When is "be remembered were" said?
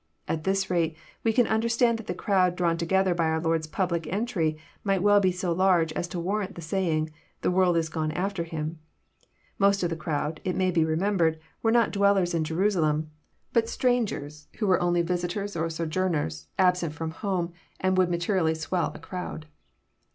10.71-11.71